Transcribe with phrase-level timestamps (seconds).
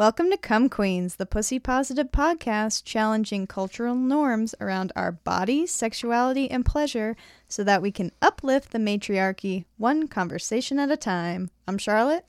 [0.00, 6.50] Welcome to Come Queens, the pussy positive podcast challenging cultural norms around our bodies, sexuality,
[6.50, 7.16] and pleasure
[7.48, 11.50] so that we can uplift the matriarchy one conversation at a time.
[11.68, 12.24] I'm Charlotte.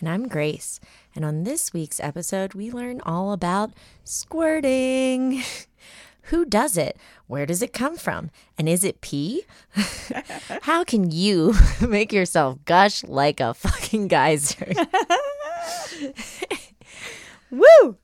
[0.00, 0.80] And I'm Grace.
[1.14, 3.70] And on this week's episode, we learn all about
[4.02, 5.44] squirting.
[6.22, 6.96] Who does it?
[7.28, 8.32] Where does it come from?
[8.58, 9.44] And is it pee?
[10.62, 14.72] How can you make yourself gush like a fucking geyser?
[17.52, 17.98] Woo!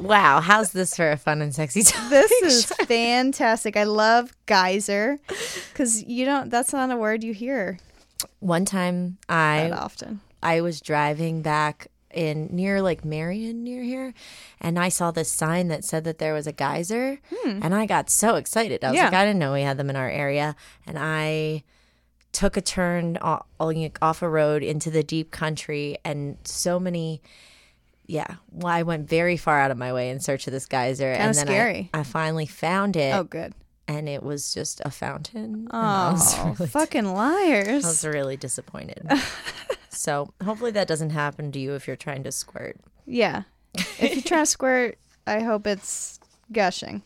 [0.00, 2.10] Wow, how's this for a fun and sexy topic?
[2.10, 3.76] This is fantastic.
[3.76, 5.20] I love geyser
[5.72, 7.78] because you don't, that's not a word you hear
[8.40, 10.20] One time I that often.
[10.42, 14.14] I was driving back in near like Marion near here
[14.60, 18.10] and I saw this sign that said that there was a geyser and I got
[18.10, 18.84] so excited.
[18.84, 18.96] I was Hmm.
[18.98, 19.04] Yeah.
[19.06, 20.54] like I didn't know we had them in our area
[20.86, 21.64] and I
[22.32, 27.20] took a turn off a road into the deep country and so many
[28.06, 31.12] yeah, well, I went very far out of my way in search of this geyser,
[31.12, 31.90] and then I- scary.
[31.94, 33.54] I, finally found it, Oh, good.
[33.86, 35.68] and it was just a fountain.
[35.70, 37.84] I Oh, really fucking liars!
[37.84, 39.08] I was really disappointed.
[39.92, 42.76] so hopefully that doesn't happen to you if you're trying to squirt.
[43.06, 43.42] Yeah.
[43.74, 46.18] If you try to squirt, I hope it's
[46.50, 47.02] gushing.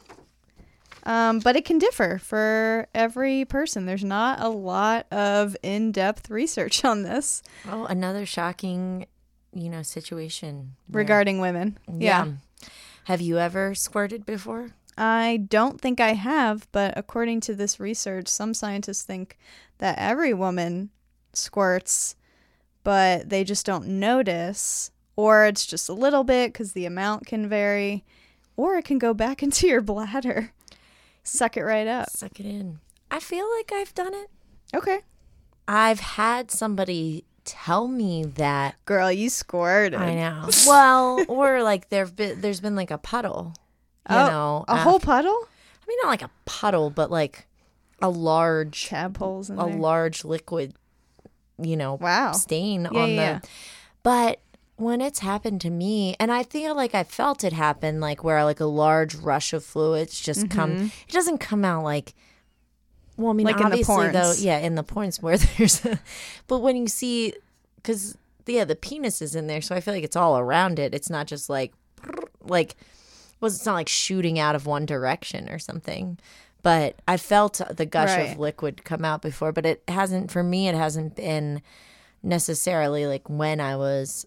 [1.05, 3.87] Um, but it can differ for every person.
[3.87, 9.07] There's not a lot of in depth research on this Oh, another shocking,
[9.53, 10.75] you know, situation.
[10.89, 11.79] where- regarding women.
[11.89, 12.33] Yeah.
[13.05, 14.71] Have you ever squirted before?
[14.99, 19.37] I don't think I have, but according to this research, some scientists think
[19.79, 20.91] that every woman
[21.35, 22.17] squirts,
[22.87, 27.49] but they just don't notice, or it's just a little bit because the amount can
[27.49, 28.05] vary,
[28.57, 30.53] or it can go back into your bladder.
[31.25, 32.11] Suck it right up.
[32.11, 32.79] Suck it in.
[33.11, 34.29] I feel like I've done it.
[34.73, 35.01] Okay.
[35.67, 39.99] I've had somebody tell me that Girl, you squirted.
[39.99, 40.49] I know.
[40.69, 43.53] Well, or like there've been there's been like a puddle.
[44.09, 45.37] You Oh, know, a af- whole puddle?
[45.37, 47.49] I mean, not like a puddle, but like
[48.01, 49.75] a large, Tadpoles in a there.
[49.77, 50.75] large liquid,
[51.61, 52.33] you know, Wow.
[52.33, 53.49] stain Yeah, on yeah, the.
[54.03, 54.41] But
[54.77, 58.45] when it's happened to me, and I feel like I felt it happen, like where
[58.45, 60.73] like a large rush of fluids just come.
[61.09, 62.15] It doesn't come out like.
[63.17, 63.57] Well, I mean, Mm-hmm.
[63.57, 65.99] Like in the obviously, though, yeah, in the points where there's, a,
[66.47, 67.33] but when you see,
[67.77, 70.95] because yeah, the penis is in there, so I feel like it's all around it.
[70.95, 71.73] It's not just like,
[72.43, 72.77] like,
[73.41, 76.19] was it's not like shooting out of one direction or something.
[76.67, 78.33] But I felt the gush Right.
[78.33, 80.67] of liquid come out before, but it hasn't for me.
[80.67, 81.63] It hasn't been
[82.25, 84.27] necessarily like when I was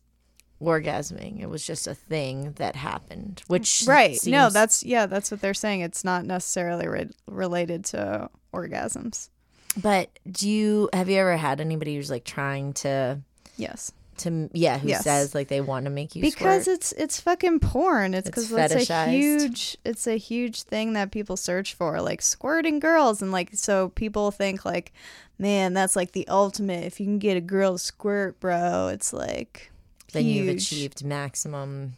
[0.61, 1.41] orgasming.
[1.41, 4.17] It was just a thing that happened, which Right.
[4.25, 5.81] no, that's, yeah, that's what they're saying.
[5.81, 9.27] It's not necessarily re- related to orgasms.
[9.75, 13.19] But do you have you ever had anybody who's like trying to
[13.57, 13.91] Yes.
[14.19, 15.03] To yeah who Yes.
[15.03, 16.75] says like they want to make you because squirt?
[16.75, 18.13] it's it's fucking porn.
[18.13, 22.21] It's It's because it's, a huge it's a huge thing that people search for, like
[22.21, 24.93] squirting girls, and like so people think like,
[25.37, 26.83] man, that's like the ultimate.
[26.85, 29.71] If you can get a girl to squirt, bro, it's like
[30.13, 31.93] then you've achieved maximum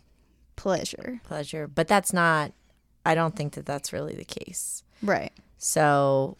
[0.55, 1.21] pleasure.
[1.23, 1.67] pleasure.
[1.67, 2.51] But that's not.
[3.05, 4.83] I don't think that that's really the case.
[5.01, 5.31] Right.
[5.57, 6.37] So,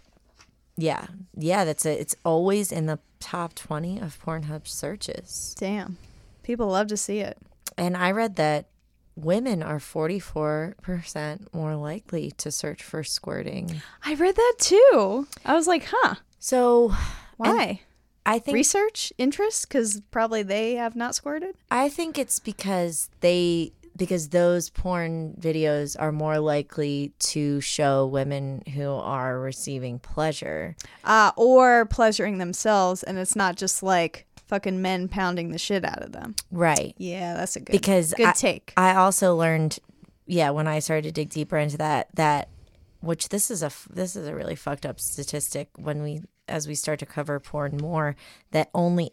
[0.82, 1.06] yeah,
[1.36, 2.00] yeah, that's it.
[2.00, 5.56] It's always in the top twenty of Pornhub searches.
[5.60, 5.98] Damn.
[6.44, 7.38] People love to see it.
[7.78, 8.68] And I read that
[9.16, 13.82] women are forty four percent more likely to search for squirting.
[14.04, 15.28] I read that too.
[15.46, 16.94] I was like, huh, So
[17.38, 17.82] why?
[18.26, 21.56] I think Research interest because probably they have not squirted.
[21.72, 28.64] I think it's because they because those porn videos are more likely to show women
[28.74, 30.76] who are receiving pleasure.
[31.04, 36.02] uh, or pleasuring themselves, and it's not just like fucking men pounding the shit out
[36.02, 36.36] of them.
[36.52, 36.94] Right.
[36.98, 38.74] Yeah, that's a good Because good I, take.
[38.76, 39.80] I also learned
[40.28, 42.50] yeah, when I started to dig deeper into that that
[43.02, 46.76] which this is a this is a really fucked up statistic when we as we
[46.76, 48.16] start to cover porn more
[48.52, 49.12] that only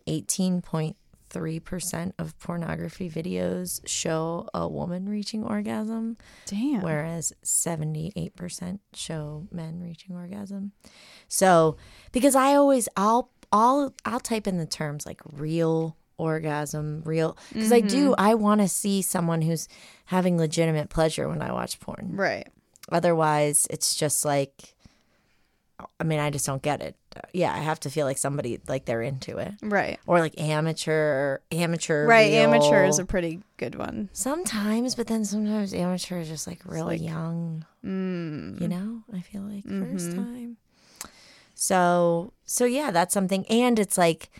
[1.30, 6.16] 18.3% of pornography videos show a woman reaching orgasm.
[6.46, 6.82] Damn.
[6.82, 10.72] whereas 78% show men reaching orgasm.
[11.28, 11.76] So,
[12.12, 17.72] because I always I'll I'll I'll type in the terms like real orgasm, real because
[17.72, 18.20] I do mm-hmm.
[18.20, 19.68] I want to see someone who's
[20.06, 22.12] having legitimate pleasure when I watch porn.
[22.14, 22.48] Right.
[22.90, 24.74] Otherwise, it's just like
[26.00, 26.96] I mean, I just don't get it.
[27.32, 29.98] Yeah, I have to feel like somebody like they're into it, Right.
[30.06, 32.06] or like amateur, amateur.
[32.06, 32.32] Right.
[32.34, 34.08] Amateur is a pretty good one.
[34.12, 37.64] sometimes, but then sometimes amateur is just like really like- young.
[37.84, 38.60] Mm.
[38.60, 40.16] You know, I feel like 1st Mhm.
[40.16, 40.56] time.
[41.54, 44.30] So so yeah, that's something, and it's like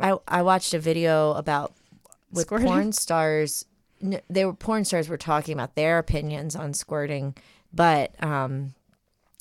[0.00, 1.72] I I watched a video about
[2.32, 2.66] with Squirting?
[2.68, 3.64] porn stars.
[4.28, 7.34] They were porn stars were talking about their opinions on squirting,
[7.72, 8.74] but um,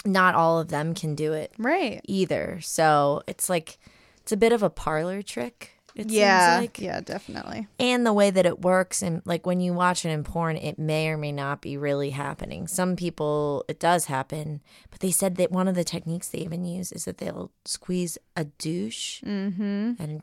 [0.05, 2.01] not all of them can do it Right.
[2.05, 2.59] either.
[2.61, 3.77] So it's like
[4.21, 5.71] it's a bit of a parlor trick.
[5.95, 6.55] It yeah.
[6.57, 6.99] seems like, Yeah.
[6.99, 7.67] Definitely.
[7.79, 10.77] and the way that it works, and like when you watch it in porn, it
[10.77, 12.67] may or may not be really happening.
[12.67, 14.61] Some people it does happen,
[14.91, 18.17] but they said that one of the techniques they even use is that they'll squeeze
[18.35, 19.93] a douche Mm-hmm.
[19.99, 20.21] and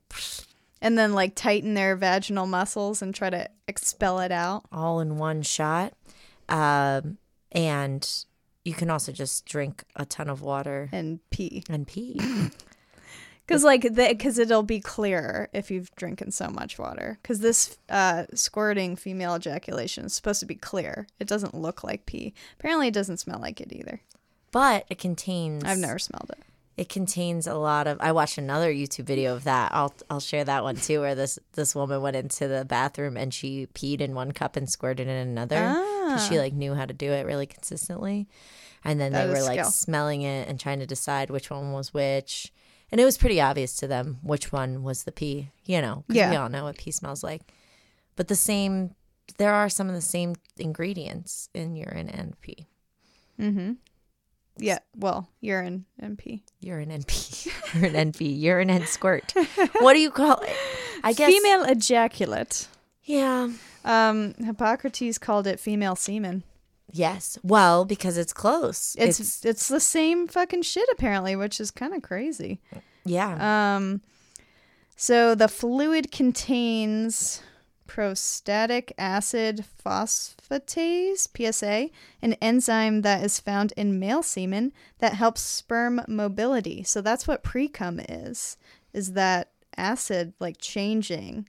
[0.83, 4.65] And then like tighten their vaginal muscles and try to expel it out.
[4.71, 5.95] all in one shot.
[6.51, 7.17] Um,
[7.53, 8.07] and
[8.65, 10.89] you can also just drink a ton of water.
[10.93, 11.65] And pee.
[11.69, 12.21] And pee.
[13.47, 17.19] because like because it'll be clearer if you've drinking so much water.
[17.23, 21.07] Because this uh, squirting female ejaculation is supposed to be clear.
[21.19, 22.35] It doesn't look like pee.
[22.59, 24.01] Apparently it doesn't smell like it either.
[24.51, 26.42] But it contains i've never smelled it
[26.77, 29.73] it contains a lot of I watched another YouTube video of that.
[29.75, 33.33] I'll I'll share that one too where this this woman went into the bathroom and
[33.33, 35.57] she peed in one cup and squirted in another.
[35.75, 36.41] 'cause She Ah.
[36.43, 38.27] like knew how to do it really consistently.
[38.85, 39.71] And then That they were is like skill.
[39.71, 42.53] smelling it and trying to decide which one was which.
[42.91, 46.17] And it was pretty obvious to them which one was the pee, you know, 'cause
[46.31, 47.43] we all know what pee smells like.
[48.17, 48.95] But the same
[49.39, 52.67] there are some of the same ingredients in urine and pee.
[53.39, 53.73] mm-hmm
[54.59, 57.51] yeah well urine and pee Urine and pee.
[57.75, 58.33] urine and pee.
[58.33, 59.33] Urine and squirt.
[59.81, 60.55] What do you call it?
[61.03, 62.69] I guess female ejaculate
[63.05, 63.51] Yeah.
[63.85, 66.45] um hippocrates called it female semen
[66.95, 67.39] Yes.
[67.43, 68.95] Well, because it's close.
[68.99, 72.61] it's it's, the same fucking shit apparently which is kind of crazy
[73.05, 73.77] yeah.
[73.77, 74.01] Um,
[74.97, 77.43] so the fluid contains
[77.93, 81.91] prostatic acid phosphatase (PSA),
[82.23, 86.83] an enzyme that is found in male semen that helps sperm mobility.
[86.85, 88.57] So that's what pre-cum is.
[88.95, 91.47] Is that acid like changing?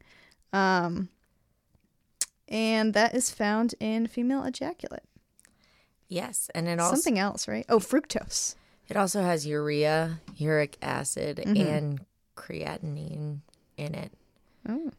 [0.52, 1.08] Um,
[2.50, 5.04] and that is found in female ejaculate.
[6.10, 7.66] yes, and it also Something else, right?
[7.70, 8.56] Oh, fructose.
[8.90, 11.56] it also has urea, uric acid, Mm-hmm.
[11.68, 12.06] and
[12.36, 13.40] creatinine
[13.78, 14.12] in it.
[14.68, 14.92] Oh.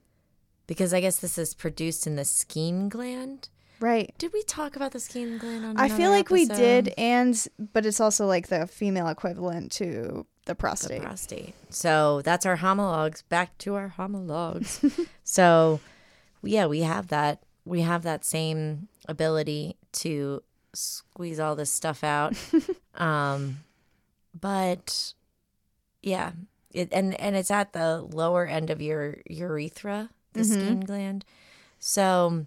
[0.66, 3.48] Because I guess this is produced in the skin gland.
[3.80, 4.14] Right.
[4.18, 7.84] Did we talk about the skin gland on I feel like we did, and but
[7.84, 11.02] it's also like the female equivalent to the the prostate.
[11.02, 11.54] prostate.
[11.70, 13.22] So that's our homologs.
[13.22, 14.84] Back to our homologs.
[15.24, 15.80] so
[16.42, 17.42] yeah, we have that.
[17.64, 20.42] We have that same ability to
[20.74, 22.34] squeeze all this stuff out.
[22.94, 23.58] um,
[24.38, 25.14] but
[26.02, 26.32] yeah,
[26.72, 31.24] it, and and it's at the lower end of your urethra, the skin gland.
[31.78, 32.46] So,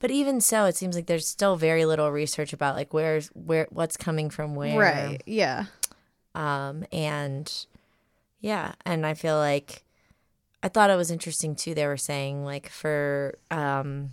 [0.00, 3.66] but even so, it seems like there's still very little research about like where's where
[3.70, 5.22] what's coming from where Right.
[5.26, 5.66] Yeah.
[6.34, 7.66] um and
[8.40, 9.84] yeah and i feel like
[10.62, 14.10] i thought it was interesting too they were saying like for um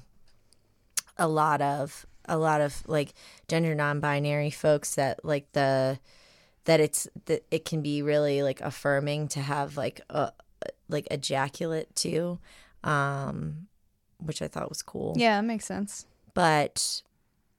[1.17, 3.13] a lot of a lot of like
[3.49, 5.99] gender non-binary folks that like the
[6.65, 10.31] that it's that it can be really like affirming to have like a
[10.87, 12.39] like ejaculate too
[12.83, 13.67] um
[14.19, 16.05] which i thought was cool Yeah, it makes sense.
[16.33, 17.01] but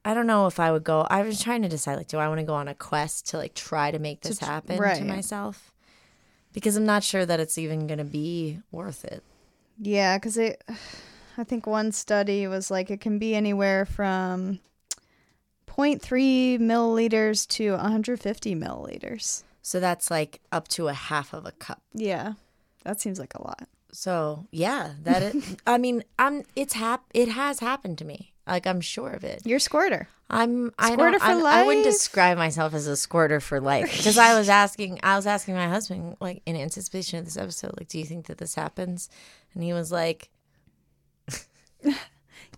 [0.04, 1.06] I don't know if I would go.
[1.08, 3.36] I was trying to decide like, do I want to go on a quest to
[3.36, 4.96] like try to make this tr- happen right.
[4.98, 5.70] to myself?
[6.52, 9.22] Because I'm not sure that it's even going to be worth it.
[9.78, 10.60] Yeah, because it.
[11.38, 14.58] I think one study was like it can be anywhere from
[15.68, 19.44] 0.3 milliliters to 150 milliliters.
[19.62, 21.80] So that's like up to a half of a cup.
[21.94, 22.32] Yeah,
[22.84, 23.68] that seems like a lot.
[23.92, 25.36] So yeah, that it.
[25.66, 26.44] I mean, I'm.
[26.56, 27.04] It's hap.
[27.14, 28.32] It has happened to me.
[28.46, 29.42] Like I'm sure of it.
[29.44, 30.08] You're a squirter.
[30.30, 30.72] I'm.
[30.78, 34.36] I Squirter for I'm- I wouldn't describe myself as a squirter for life because I
[34.38, 34.98] was asking.
[35.02, 38.26] I was asking my husband like in anticipation of this episode, like, do you think
[38.26, 39.10] that this happens?
[39.54, 40.30] And he was like,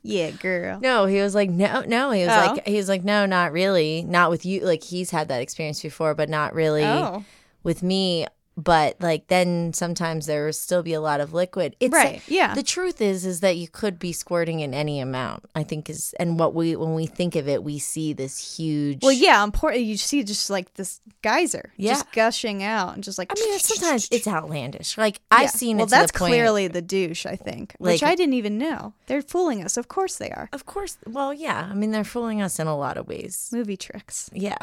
[0.02, 0.80] Yeah, girl.
[0.80, 2.10] No, he was like, no, no.
[2.10, 2.52] He was Oh.
[2.54, 4.02] like, he was like, no, not really.
[4.02, 4.60] Not with you.
[4.60, 7.24] Like he's had that experience before, but not really Oh,
[7.62, 8.26] with me.
[8.56, 11.74] But like then sometimes there will still be a lot of liquid.
[11.80, 12.22] It's right.
[12.28, 12.54] Yeah.
[12.54, 15.44] The truth is, is that you could be squirting in any amount.
[15.56, 19.00] I think is, and what we when we think of it, we see this huge.
[19.02, 19.42] well, yeah.
[19.42, 19.82] Important.
[19.82, 21.94] You see just like this geyser, Yeah.
[21.94, 23.32] just gushing out, and just like.
[23.32, 24.96] I mean, sometimes it's outlandish.
[24.96, 25.38] Like Yeah.
[25.38, 27.26] I've seen Well, that's the clearly the douche.
[27.26, 28.92] I think, which I didn't even know.
[29.06, 29.76] They're fooling us.
[29.76, 30.48] Of course they are.
[30.52, 30.96] Of course.
[31.06, 31.68] Well, yeah.
[31.70, 33.50] I mean, they're fooling us in a lot of ways.
[33.52, 34.30] Movie tricks.
[34.32, 34.58] Yeah.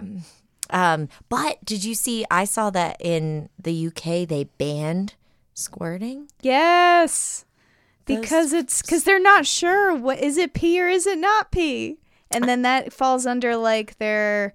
[0.71, 2.25] Um, but did you see?
[2.31, 5.15] I saw that in the UK they banned
[5.53, 6.29] squirting.
[6.41, 7.45] Yes.
[8.05, 11.51] Those- Because it's because they're not sure what is it pee or is it not
[11.51, 11.97] pee,
[12.31, 14.53] and then that falls under like their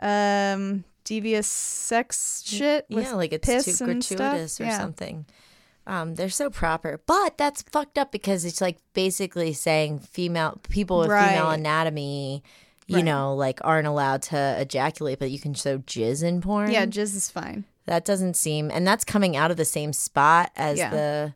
[0.00, 2.86] um devious sex shit.
[2.88, 3.86] With yeah, like it's piss too stuff.
[3.88, 4.78] gratuitous or Yeah.
[4.78, 5.26] something.
[5.86, 10.98] Um, they're so proper, but that's fucked up because it's like basically saying female people
[11.00, 12.44] with female anatomy,
[12.90, 13.04] you Right.
[13.04, 16.70] know, like aren't allowed to ejaculate, but you can show jizz in porn.
[16.70, 17.64] Yeah, jizz is fine.
[17.86, 20.90] that doesn't seem, and that's coming out of the same spot as Yeah.
[20.90, 21.34] the.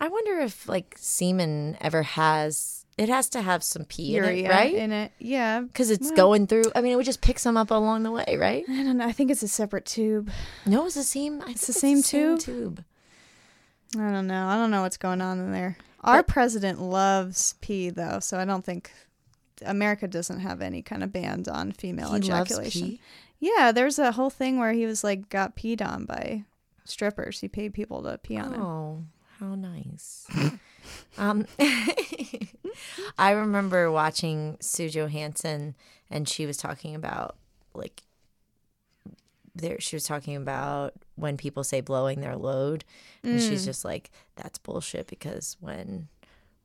[0.00, 2.84] I wonder if like semen ever has.
[2.98, 4.74] It has to have some pee in it, right?
[4.74, 5.12] in it.
[5.18, 5.60] Yeah.
[5.60, 6.64] Because it's going through.
[6.74, 8.64] I mean, it would just pick some up along the way, right?
[8.68, 9.06] I don't know.
[9.06, 10.30] I think it's a separate tube.
[10.66, 11.40] No, it's the same.
[11.42, 12.40] I think the same tube?
[12.40, 12.84] tube.
[13.96, 14.46] I don't know.
[14.46, 15.76] I don't know what's going on in there.
[16.00, 18.90] Our president loves pee though, so I don't think
[19.64, 22.98] America doesn't have any kind of ban on female He ejaculation.
[23.40, 26.44] Yeah, there's a whole thing where he was like got peed on by
[26.84, 27.40] strippers.
[27.40, 28.62] He paid people to pee on him.
[28.62, 29.04] Oh,
[29.38, 30.26] how nice.
[31.18, 31.46] um,
[33.18, 35.74] I remember watching Sue Johanson,
[36.10, 37.36] and she was talking about
[37.74, 38.02] like
[39.54, 39.80] there.
[39.80, 42.84] She was talking about when people say blowing their load,
[43.22, 46.08] and she's just like, "That's bullshit," because when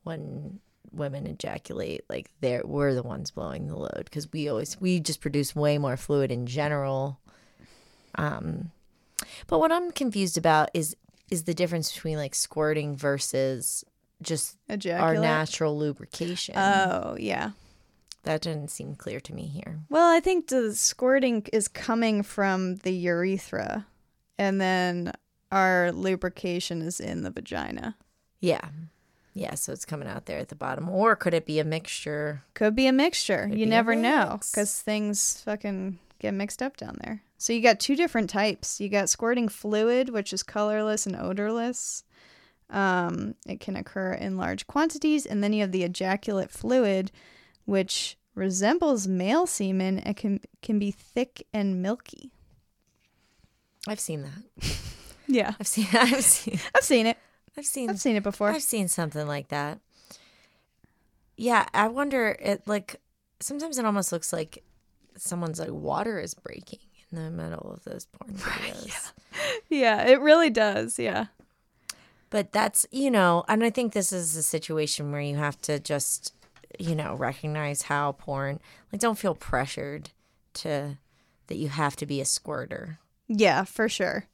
[0.03, 0.59] when
[0.91, 5.21] women ejaculate, like they're we're the ones blowing the load because we always we just
[5.21, 7.19] produce way more fluid in general.
[8.15, 8.71] Um,
[9.47, 10.95] but what I'm confused about is
[11.29, 13.83] is the difference between like squirting versus
[14.21, 16.55] just our natural lubrication.
[16.57, 17.51] Oh yeah.
[18.23, 19.79] that didn't seem clear to me here.
[19.89, 23.85] Well, I think the squirting is coming from the urethra,
[24.37, 25.13] and then
[25.51, 27.95] our lubrication is in the vagina.
[28.39, 28.69] Yeah.
[29.37, 30.89] Yeah, so it's coming out there at the bottom.
[30.89, 32.43] Or could it be a mixture?
[32.53, 33.47] Could be a mixture.
[33.49, 37.21] Could you never know because things fucking get mixed up down there.
[37.37, 38.81] So you got two different types.
[38.81, 42.03] You got squirting fluid, which is colorless and odorless.
[42.69, 47.11] Um, it can occur in large quantities, and then you have the ejaculate fluid,
[47.65, 52.31] which resembles male semen and can can be thick and milky.
[53.87, 54.71] I've seen that.
[55.29, 57.17] Yeah, I've seen I've seen I've seen it.
[57.57, 58.49] I've seen I've seen it before.
[58.49, 59.79] I've seen something like that.
[61.35, 62.99] Yeah, I wonder it like
[63.39, 64.63] sometimes it almost looks like
[65.15, 66.79] someone's like water is breaking
[67.11, 69.11] in the middle of those porn videos.
[69.69, 70.99] yeah, it really does.
[70.99, 71.25] Yeah.
[72.29, 75.79] But that's, you know, and I think this is a situation where you have to
[75.79, 76.33] just,
[76.77, 78.59] you know, recognize how porn,
[78.91, 80.09] like, don't feel pressured
[80.55, 80.97] to
[81.47, 82.99] that you have to be a squirter
[83.29, 84.25] Yeah, for sure.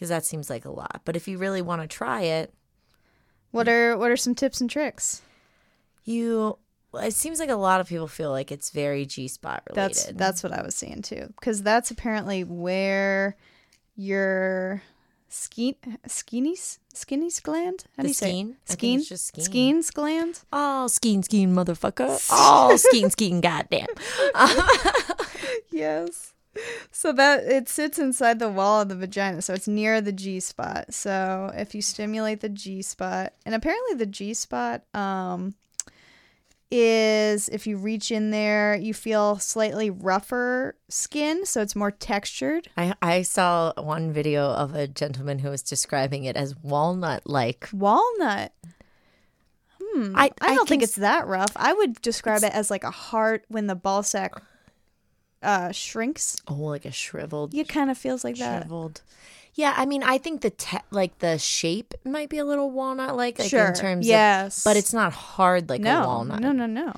[0.00, 1.02] Because that seems like a lot.
[1.04, 2.54] But if you really want to try it,
[3.50, 5.20] What are what are some tips and tricks?
[6.04, 6.56] you,
[6.94, 9.76] it seems like a lot of people feel like it's very G spot related.
[9.76, 13.36] That's that's what I was saying too, because that's apparently where
[13.94, 14.80] your
[15.28, 15.76] ske
[16.06, 17.84] skinny's skinny's gland.
[17.96, 18.32] How The do you say?
[18.32, 18.50] skeen?
[18.52, 18.56] it?
[18.70, 19.08] I think Skeen.
[19.08, 19.48] just skeen.
[19.48, 20.40] Skene's gland.
[20.50, 22.16] oh, skeen, skeen, motherfucker.
[22.32, 23.86] Oh, skeen, skeen, goddamn.
[25.70, 26.32] Yes.
[26.90, 30.40] So that it sits inside the wall of the vagina, so it's near the G
[30.40, 30.92] spot.
[30.92, 35.54] So if you stimulate the G spot, and apparently the G spot um
[36.72, 42.68] is if you reach in there, you feel slightly rougher skin, so it's more textured.
[42.76, 47.68] I, I saw one video of a gentleman who was describing it as walnut like.
[47.72, 48.52] Walnut.
[49.82, 50.12] Hmm.
[50.14, 51.50] I- I, I don't think it's that rough.
[51.56, 54.32] I would describe it as like a heart when the ball sack
[55.42, 56.36] uh shrinks.
[56.48, 58.62] Oh, like a shriveled It kind of feels like that.
[58.62, 59.02] shriveled.
[59.54, 63.16] Yeah, I mean, I think the te- like the shape might be a little walnut
[63.16, 63.66] like, like sure.
[63.68, 64.58] in terms yes.
[64.58, 66.40] of, but it's not hard like no, a walnut.
[66.40, 66.92] no, no, no.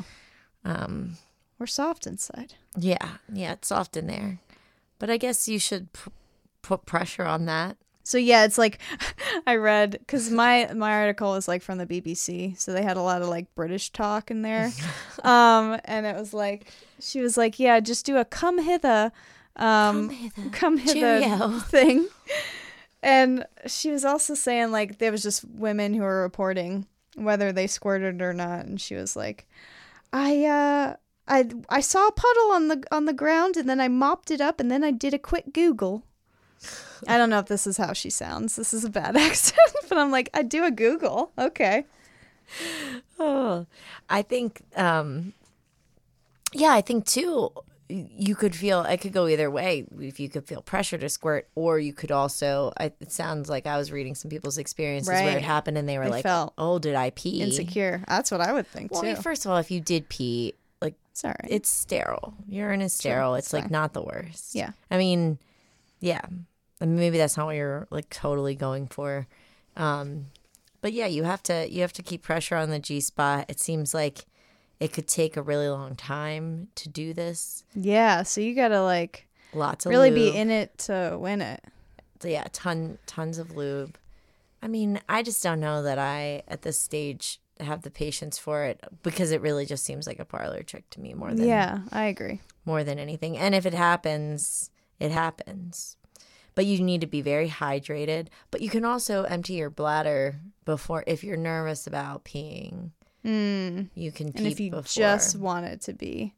[0.65, 1.17] Um,
[1.59, 2.55] We're soft inside.
[2.77, 4.39] yeah, yeah, it's soft in there,
[4.99, 6.11] but I guess you should p-
[6.61, 7.77] put pressure on that.
[8.05, 8.79] So yeah, it's like
[9.47, 13.03] I read because my my article was like from the BBC, so they had a
[13.03, 14.73] lot of like British talk in there,
[15.25, 16.67] um, and it was like
[17.01, 19.13] she was like, yeah, just do a come hither,
[19.57, 20.51] um, Come hither.
[20.51, 21.59] come hither Cheerio.
[21.61, 22.09] thing,
[23.03, 27.67] and she was also saying like there was just women who were reporting whether they
[27.67, 29.47] squirted or not, and she was like,
[30.13, 30.97] I uh.
[31.29, 34.41] I, I saw a puddle on the on the ground and then I mopped it
[34.41, 36.03] up and then I did a quick Google.
[37.09, 38.57] I don't know if this is how she sounds.
[38.57, 41.33] This is a bad accent, but I'm like, I do a Google.
[41.39, 41.85] Okay.
[43.19, 43.67] Oh,
[44.11, 45.33] I think, um,
[46.53, 47.51] yeah, I think too.
[47.89, 49.85] You could feel it could go either way.
[50.01, 52.73] If you could feel pressure to squirt, or you could also.
[52.79, 55.99] I, it sounds like I was reading some people's experiences where it happened, and they
[55.99, 58.03] were They like, felt "Oh, did I pee?" Insecure.
[58.09, 59.13] That's what I would think Well, I too.
[59.15, 61.51] mean, first of all, if you did pee, like It's all right.
[61.51, 62.33] it's sterile.
[62.49, 63.35] Urine is sterile.
[63.35, 64.55] it's it's like not the worst.
[64.55, 64.71] Yeah.
[64.91, 65.39] I mean,
[66.01, 66.23] yeah.
[66.85, 69.27] Maybe that's not what you're like totally going for.
[69.77, 70.27] Um,
[70.81, 73.47] but yeah, you have to you have to keep pressure on the G spot.
[73.49, 74.27] It seems like
[74.81, 77.65] it could take a really long time to do this.
[77.75, 78.23] yeah.
[78.25, 80.33] So you gotta like Lots of really lube.
[80.33, 81.63] be in it to win it.
[82.25, 83.97] yeah, ton tons of lube.
[84.61, 88.65] I mean, I just don't know that I at this stage have the patience for
[88.65, 91.81] it because it really just seems like a parlor trick to me more than Yeah,
[91.93, 92.41] I agree.
[92.65, 93.37] more than anything.
[93.39, 95.97] And if it happens, it happens.
[96.55, 98.29] But you need to be very hydrated.
[98.51, 102.91] But you can also empty your bladder before if you're nervous about peeing.
[103.25, 103.89] Mm.
[103.95, 104.83] You can pee And if you before.
[104.83, 106.35] just want it to be,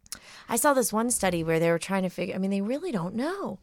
[0.49, 2.35] I saw this one study where they were trying to figure.
[2.35, 3.59] I mean, they really don't know,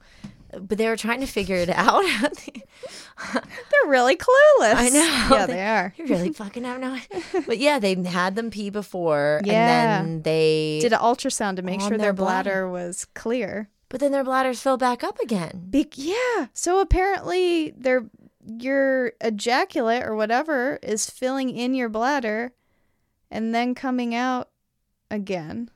[0.59, 2.03] but they were trying to figure it out.
[3.33, 4.73] they're really clueless.
[4.75, 5.35] I know.
[5.37, 5.93] Yeah, they are.
[5.97, 6.97] You really fucking have no.
[7.45, 9.99] But yeah, they had them pee before, Yeah.
[9.99, 12.67] and then they Did an ultrasound to make sure their their bladder.
[12.67, 13.69] bladder was clear.
[13.91, 15.67] But then their bladders fill back up again.
[15.69, 16.47] Be- yeah.
[16.53, 18.09] So apparently, their
[18.45, 22.53] your ejaculate or whatever is filling in your bladder,
[23.29, 24.47] and then coming out
[25.11, 25.69] again.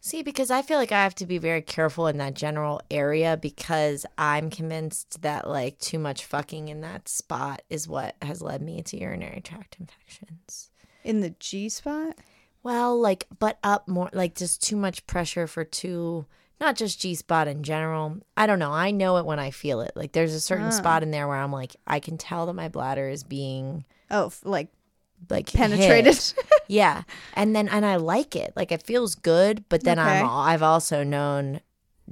[0.00, 3.36] See, because I feel like I have to be very careful in that general area
[3.40, 8.62] because I'm convinced that like too much fucking in that spot is what has led
[8.62, 10.70] me to urinary tract infections.
[11.04, 12.16] In the G spot?
[12.64, 16.26] Well, like, but up more, like just too much pressure for too,
[16.60, 18.18] not just G spot in general.
[18.36, 18.72] I don't know.
[18.72, 19.92] I know it when I feel it.
[19.96, 20.70] Like, there's a certain Ah.
[20.70, 24.30] spot in there where I'm like, I can tell that my bladder is being Oh,
[24.44, 24.68] like
[25.28, 26.18] like penetrated.
[26.68, 27.02] yeah,
[27.34, 28.52] and then and I like it.
[28.56, 31.60] Like it feels good, but then I'm I've also known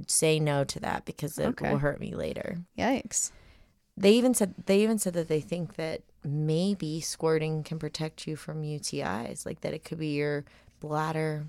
[0.07, 1.69] say no to that because it Okay.
[1.69, 2.59] will hurt me later.
[2.77, 3.31] Yikes.
[3.97, 8.35] They even said they even said that they think that maybe squirting can protect you
[8.35, 10.45] from UTIs, like that it could be your
[10.79, 11.47] bladder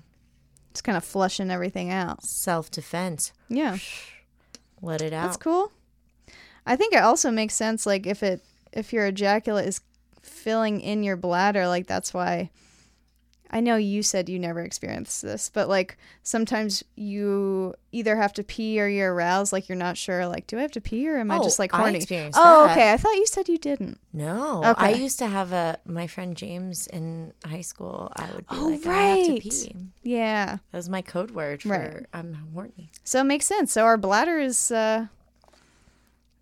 [0.71, 2.23] It's kind of flushing everything out.
[2.23, 3.33] self defense.
[3.49, 3.77] Yeah.
[4.81, 5.25] Let it out.
[5.25, 5.71] That's cool.
[6.65, 9.81] I think it also makes sense like if it if your ejaculate is
[10.21, 12.49] filling in your bladder like that's why
[13.53, 18.43] I know you said you never experienced this, but like sometimes you either have to
[18.43, 21.17] pee or you're aroused like you're not sure like do I have to pee or
[21.17, 21.97] am I Oh, just like I horny?
[21.97, 22.71] experienced oh, that.
[22.71, 22.93] okay.
[22.93, 23.99] I thought you said you didn't.
[24.13, 25.01] No, I Okay.
[25.01, 28.09] used to have a my friend James in high school.
[28.15, 29.41] I would be Oh, like, I have to right.
[29.41, 29.75] pee.
[30.03, 30.45] Yeah.
[30.71, 32.05] That was my code word for Right.
[32.13, 32.89] I'm horny.
[33.03, 33.73] So it makes sense.
[33.73, 35.07] So our bladder is uh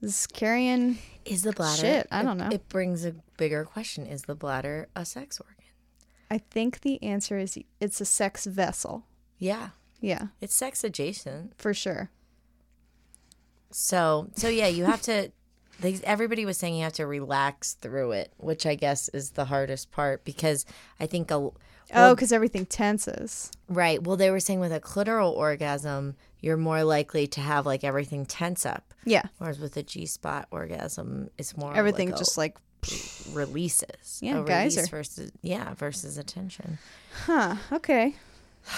[0.02, 1.82] is carrying Is the bladder?
[1.82, 2.50] Shit, I don't know.
[2.52, 5.56] It brings a bigger question: Is the bladder a sex organ?
[6.32, 9.06] I think the answer is it's a sex vessel.
[9.38, 9.70] Yeah,
[10.02, 11.54] Yeah, it's sex adjacent.
[11.58, 12.10] for sure.
[13.72, 15.32] So, so yeah, you have to.
[15.82, 19.46] They, everybody was saying you have to relax through it, which I guess is the
[19.46, 20.66] hardest part because
[21.00, 21.52] I think a
[21.96, 23.50] Oh, because everything tenses.
[23.70, 24.04] right.
[24.04, 28.26] Well, they were saying with a clitoral orgasm, you're more likely to have like everything
[28.26, 32.38] tense up, Yeah, whereas with a G spot orgasm, it's more everything like a- just
[32.38, 32.58] like,
[33.32, 34.20] releases.
[34.22, 36.78] Yeah, a guys release are- versus yeah versus attention.
[37.26, 37.56] huh?
[37.72, 38.16] Okay.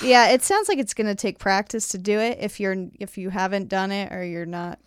[0.03, 2.37] Yeah, it sounds like it's gonna take practice to do it.
[2.39, 4.79] If you're if you haven't done it or you're not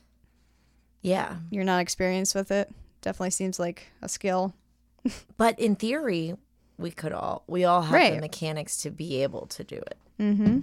[1.03, 2.71] Yeah, you're not experienced with it,
[3.03, 4.55] definitely seems like a skill.
[5.37, 6.35] but in theory,
[6.79, 9.99] we could all we all have the mechanics to be able to do it.
[10.19, 10.59] Mm-hmm.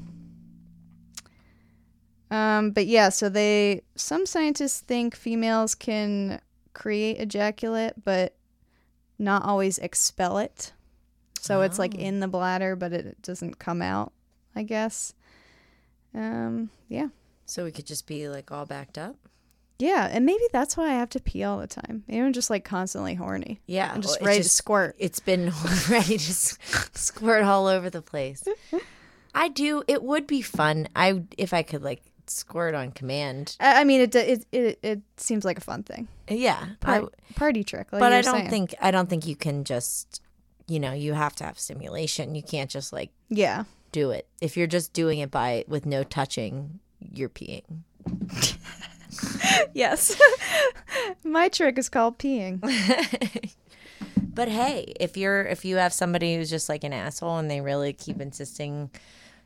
[2.33, 6.39] Um, but yeah, so they some scientists think females can
[6.73, 8.33] create ejaculate, but
[9.21, 10.73] not always expel it.
[11.39, 11.99] So it's like Oh.
[11.99, 14.11] in the bladder, but it doesn't come out.
[14.55, 15.13] I guess.
[16.13, 17.07] Um, yeah,
[17.45, 19.15] So we could just be like all backed up.
[19.79, 22.03] yeah, and maybe that's why I have to pee all the time.
[22.07, 23.61] Maybe I'm just like constantly horny.
[23.65, 24.95] Yeah, I'm just well, ready to squirt.
[24.99, 25.53] It's been
[25.89, 28.43] ready to squirt all over the place.
[29.33, 29.83] I do.
[29.87, 30.89] It would be fun.
[30.95, 33.55] I if I could like squirt on command.
[33.59, 37.03] I, I mean, it, it it it seems like a fun thing, Yeah, I,
[37.35, 37.91] party trick.
[37.91, 38.49] Like but I don't saying.
[38.49, 40.21] think I don't think you can just.
[40.67, 42.33] You know, you have to have stimulation.
[42.33, 43.65] You can't just like Yeah.
[43.91, 44.25] do it.
[44.39, 47.63] If you're just doing it by with no touching, you're peeing.
[49.73, 50.17] Yes.
[51.23, 52.61] My trick is called peeing.
[54.33, 57.59] But hey, if you're if you have somebody who's just like an asshole and they
[57.59, 58.89] really keep insisting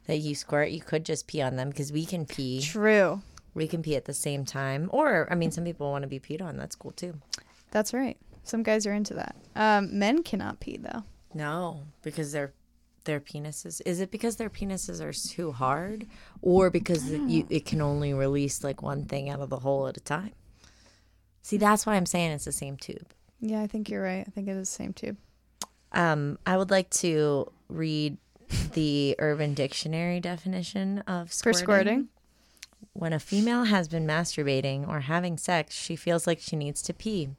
[0.07, 2.61] that you squirt, you could just pee on them because we can pee.
[2.61, 3.21] True.
[3.53, 4.89] We can pee at the same time.
[4.91, 6.57] Or I mean some people want to be peed on.
[6.57, 7.15] That's cool too.
[7.71, 8.17] That's right.
[8.43, 9.35] Some guys are into that.
[9.55, 11.03] Um, men cannot pee though.
[11.33, 12.53] No, because their
[13.05, 16.07] their penises is it because their penises are too hard
[16.41, 19.87] or because it, you, it can only release like one thing out of the hole
[19.87, 20.31] at a time?
[21.41, 23.13] See, that's why I'm saying it's the same tube.
[23.39, 24.23] Yeah, I think you're right.
[24.27, 25.17] I think it is the same tube.
[25.91, 28.17] Um, I would like to read
[28.73, 31.63] the Urban Dictionary definition of For squirting.
[31.63, 32.07] squirting?
[32.93, 36.93] When a female has been masturbating or having sex, she feels like she needs to
[36.93, 37.29] pee.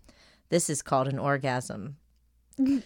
[0.48, 1.96] This is called an orgasm.
[2.58, 2.82] the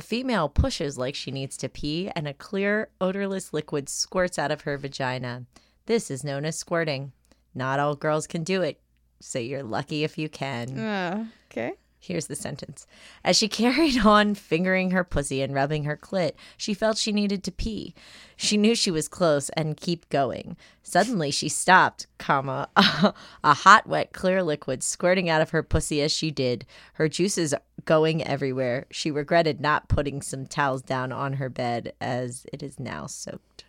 [0.00, 4.62] female pushes like she needs to pee, and a clear, odorless liquid squirts out of
[4.62, 5.44] her vagina.
[5.86, 7.12] This is known as squirting.
[7.54, 8.80] Not all girls can do it,
[9.20, 10.78] so you're lucky if you can.
[10.78, 11.72] Uh, okay.
[12.00, 12.86] Here's the sentence.
[13.24, 17.42] As she carried on fingering her pussy and rubbing her clit, she felt she needed
[17.44, 17.94] to pee.
[18.36, 20.56] She knew she was close and keep going.
[20.82, 26.12] Suddenly she stopped, comma, a hot, wet, clear liquid squirting out of her pussy as
[26.12, 28.86] she did, her juices going everywhere.
[28.90, 33.64] She regretted not putting some towels down on her bed as it is now soaked.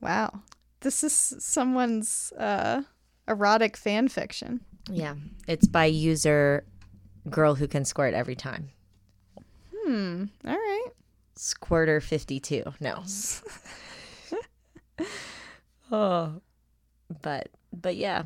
[0.00, 0.42] Wow.
[0.80, 2.82] This is someone's uh,
[3.28, 4.60] erotic fan fiction.
[4.90, 5.14] Yeah.
[5.48, 6.64] It's by user
[7.30, 8.70] girl who can squirt every time.
[9.74, 10.24] Hmm.
[10.46, 10.88] All right.
[11.36, 12.64] Squirter 52.
[12.80, 13.02] No.
[15.92, 16.40] oh.
[17.22, 18.22] But but yeah.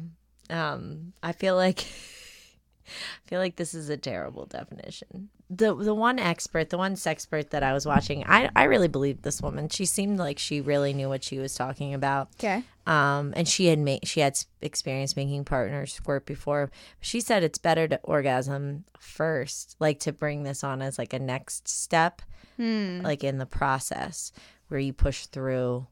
[0.50, 1.80] Um I feel like
[2.87, 5.30] I feel like this is a terrible definition.
[5.50, 9.22] The the one expert, the one sexpert that I was watching, I I really believed
[9.22, 9.68] this woman.
[9.70, 12.28] She seemed like she really knew what she was talking about.
[12.38, 12.62] Okay.
[12.87, 16.70] Um, and she had made she had experience making partners squirt before.
[17.00, 21.18] She said it's better to orgasm first, like to bring this on as like a
[21.18, 22.20] next step,
[22.56, 23.00] Hmm.
[23.02, 24.32] like in the process
[24.68, 25.87] where you push through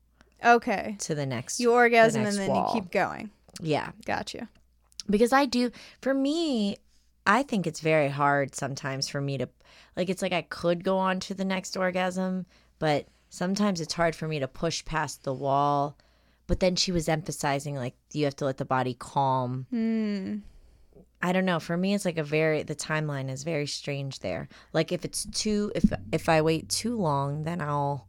[0.44, 0.96] Okay.
[1.00, 1.60] to the next.
[1.60, 2.74] You orgasm next and then wall.
[2.74, 3.30] you keep going.
[3.60, 4.48] yeah, Gotcha.
[5.08, 5.70] because I do.
[6.02, 6.76] For me,
[7.26, 9.48] I think it's very hard sometimes for me to,
[9.96, 12.46] like, it's like I could go on to the next orgasm,
[12.78, 15.96] but sometimes it's hard for me to push past the wall.
[16.46, 19.66] But then she was emphasizing like you have to let the body calm.
[19.70, 20.36] Hmm.
[21.20, 21.58] I don't know.
[21.58, 24.48] For me, it's like a very the timeline is very strange there.
[24.72, 28.06] Like if it's too if if I wait too long, then I'll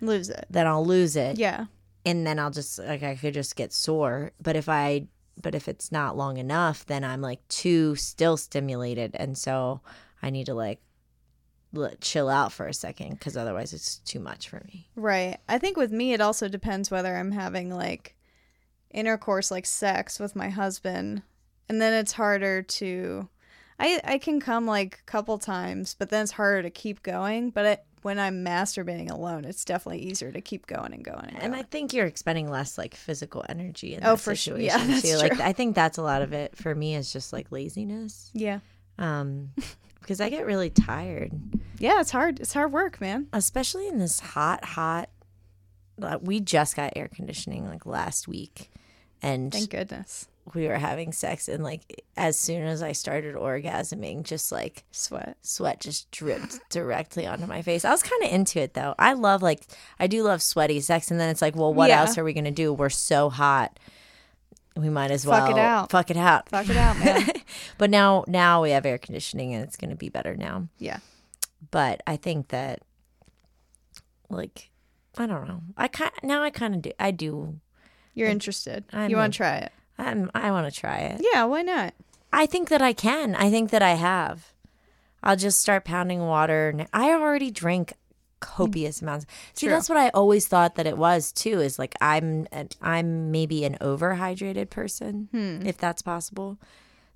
[0.00, 0.46] Lose it.
[0.48, 1.66] then I'll lose it, Yeah.
[2.06, 4.32] and then I'll just like I could just get sore.
[4.40, 5.08] But if I
[5.40, 9.80] but if it's not long enough, then I'm like too still stimulated, and so
[10.22, 10.80] I need to like
[12.00, 14.88] chill out for a second because otherwise it's too much for me.
[14.94, 15.38] Right.
[15.48, 18.16] I think with me, it also depends whether I'm having like
[18.90, 21.22] intercourse, like sex with my husband,
[21.68, 23.28] and then it's harder to.
[23.78, 27.50] I I can come like a couple times, but then it's harder to keep going.
[27.50, 31.42] But it, when I'm masturbating alone, it's definitely easier to keep going and going and,
[31.42, 31.54] And going.
[31.54, 34.58] I think you're expending less like physical energy in Oh, for sure.
[34.58, 35.16] Yeah, that's too.
[35.16, 35.42] Like true.
[35.42, 38.30] I think that's a lot of it for me is just like laziness.
[38.34, 38.58] yeah.
[38.98, 39.52] Um,
[40.00, 41.32] because I get really tired.
[41.78, 42.40] Yeah, it's hard.
[42.40, 43.26] It's hard work, man.
[43.32, 45.08] especially in this hot, hot.
[46.20, 48.70] We just got air conditioning like last week,
[49.22, 50.28] and Thank goodness.
[50.52, 55.36] We were having sex, and like as soon as I started orgasming, just like Sweat.
[55.40, 57.84] sweat just dripped directly onto my face.
[57.84, 58.94] I was kind of into it though.
[58.98, 59.62] I love like
[59.98, 62.00] I do love sweaty sex, and then it's like, well, what Yeah.
[62.00, 62.72] else are we gonna do?
[62.72, 63.78] We're so hot.
[64.76, 65.90] We might as well Fuck it out.
[65.90, 66.48] Fuck it out.
[66.48, 67.28] Fuck it out, man.
[67.78, 70.68] but now, now we have air conditioning, and it's gonna be better now.
[70.78, 70.98] yeah.
[71.70, 72.80] but I think that
[74.28, 74.70] like
[75.16, 75.62] I don't know.
[75.76, 76.90] I kind now I kind of do.
[76.98, 77.60] I do.
[78.14, 78.84] You're interested.
[78.92, 79.72] I'm you want to try it?
[79.98, 80.30] I'm.
[80.34, 81.24] I want to try it.
[81.32, 81.44] Yeah.
[81.44, 81.94] Why not?
[82.32, 83.34] I think that I can.
[83.34, 84.52] I think that I have.
[85.22, 86.68] I'll just start pounding water.
[86.68, 87.94] and I already drink
[88.40, 89.02] copious mm.
[89.02, 89.26] amounts.
[89.54, 89.74] See, True.
[89.74, 91.60] that's what I always thought that it was too.
[91.60, 92.46] Is like I'm.
[92.52, 95.66] an- I'm maybe an overhydrated person, hmm.
[95.66, 96.58] if that's possible.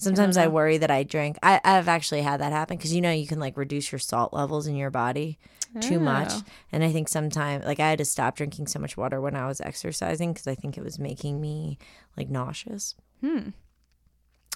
[0.01, 1.39] Sometimes I, worry that I drink.
[1.43, 4.33] I, I've actually had that happen because you know you can like reduce your salt
[4.33, 5.39] levels in your body
[5.81, 6.43] too much, Oh.
[6.73, 9.47] and I think sometimes like I had to stop drinking so much water when I
[9.47, 11.79] was exercising because I think it was making me
[12.17, 12.95] like nauseous.
[13.21, 13.51] Hmm.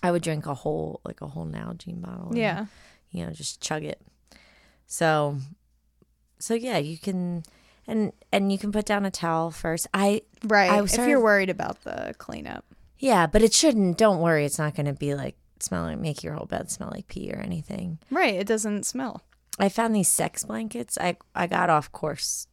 [0.02, 2.28] I would drink a whole like a whole Nalgene bottle.
[2.28, 2.66] and, Yeah.
[3.11, 4.00] you know, just chug it.
[4.87, 5.37] So,
[6.38, 7.42] so yeah, you can,
[7.87, 9.87] and and you can put down a towel first.
[9.92, 10.70] I Right.
[10.70, 12.64] I if you're worried about the cleanup.
[13.02, 13.98] Yeah, but it shouldn't.
[13.98, 17.08] Don't worry, it's not going to be like smelling, make your whole bed smell like
[17.08, 17.98] pee or anything.
[18.10, 18.34] Right.
[18.34, 19.22] It doesn't smell.
[19.58, 20.96] I found these sex blankets.
[21.00, 22.46] I I got off course.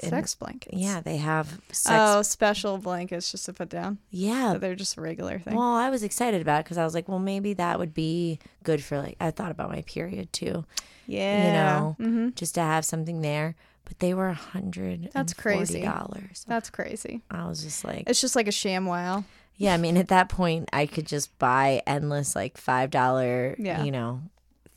[0.00, 0.76] in- Sex blankets.
[0.76, 1.88] Yeah, they have sex.
[1.96, 3.98] Oh, special blankets just to put down.
[4.10, 4.50] yeah.
[4.52, 5.54] But they're just regular thing.
[5.54, 8.38] Well, I was excited about it because I was like, well, maybe that would be
[8.64, 9.16] good for like.
[9.20, 10.64] I thought about my period too.
[11.06, 11.46] yeah.
[11.46, 13.54] You know, hmm just to have something there.
[13.84, 15.10] But they were a hundred.
[15.12, 15.82] That's crazy.
[15.82, 16.44] Dollars.
[16.46, 17.22] That's crazy.
[17.30, 19.24] I was just like, It's just like a ShamWow.
[19.62, 19.74] Yeah.
[19.74, 23.84] I mean, at that point, I could just buy endless like five dollar, Yeah.
[23.84, 24.22] you know,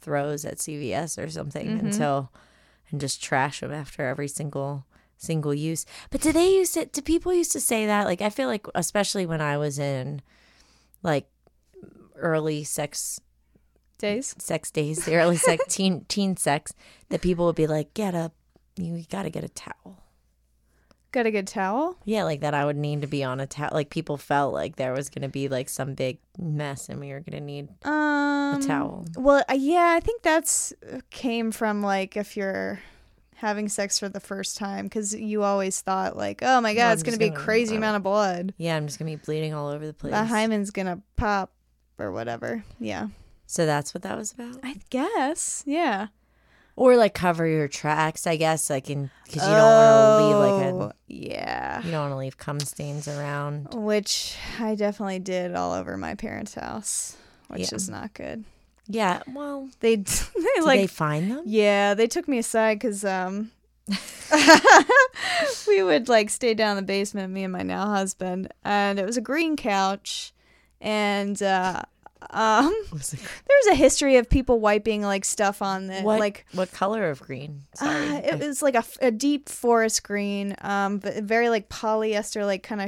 [0.02, 1.80] throws at CVS or something Mhm.
[1.80, 2.32] until
[2.92, 4.86] and just trash them after every single
[5.18, 5.86] single use.
[6.12, 6.94] But do they use it?
[6.94, 8.06] Do people used to say that?
[8.06, 10.22] Like, I feel like, especially when I was in
[11.02, 11.28] like
[12.16, 13.20] early sex
[13.98, 14.36] Days.
[14.38, 16.74] sex days, the early sex teen teen sex,
[17.10, 18.32] that people would be like, get a
[18.78, 20.04] you got to get a towel.
[21.16, 21.96] Got a good towel?
[22.04, 23.70] Yeah, like that I would need to be on a towel.
[23.72, 27.14] Like people felt like there was going to be like some big mess and we
[27.14, 29.06] were going to need Um, a towel.
[29.16, 32.82] Well, yeah, I think that's uh, came from like if you're
[33.36, 36.92] having sex for the first time because you always thought like, oh my god, Well,
[36.92, 38.54] it's gonna be a crazy amount of blood.
[38.58, 40.12] Yeah, I'm just going to be bleeding all over the place.
[40.12, 41.54] The hymen's gonna pop
[41.98, 42.66] or whatever.
[42.78, 43.08] Yeah,
[43.46, 44.58] so that's what that was about?
[44.64, 45.64] I guess.
[45.66, 46.08] Yeah.
[46.78, 50.38] Or like cover your tracks, I guess, like in because you don't want to leave
[50.38, 51.82] like Oh, a yeah.
[51.86, 53.70] you don't want to leave cum stains around.
[53.74, 57.16] Which I definitely did all over my parents' house,
[57.48, 57.76] which Yeah.
[57.76, 58.44] is not good.
[58.88, 60.04] Yeah, well, They they
[60.56, 61.44] did like they find them?
[61.46, 63.52] Yeah, they took me aside because um,
[65.68, 69.06] we would like stay down in the basement, me and my now husband, and it
[69.06, 70.34] was a green couch,
[70.82, 71.82] and uh,
[72.32, 76.46] um, there's a history of people wiping like stuff on the What like.
[76.54, 77.64] what color of green?
[77.76, 82.64] Sorry, Uh, it was like a deep forest green, um, but very like polyester, like
[82.64, 82.88] kind of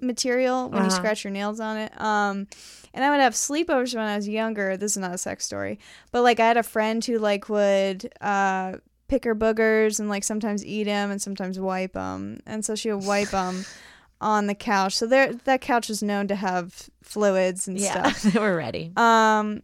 [0.00, 0.96] material when you Uh-huh.
[0.96, 2.00] scratch your nails on it.
[2.00, 2.46] Um,
[2.94, 4.76] and I would have sleepovers when I was younger.
[4.76, 5.78] This is not a sex story,
[6.12, 8.76] but like I had a friend who like would uh
[9.08, 12.92] pick her boogers and like sometimes eat them and sometimes wipe them, and so she
[12.92, 13.64] would wipe them
[14.20, 14.96] on the couch.
[14.96, 18.32] So there, that couch is known to have fluids and yeah, stuff.
[18.32, 18.92] they were ready.
[18.96, 19.62] Um,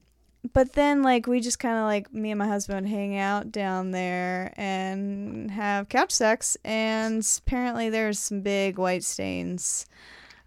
[0.53, 3.91] but then like we just kind of like me and my husband hang out down
[3.91, 9.87] there and have couch sex, and apparently there's some big white stains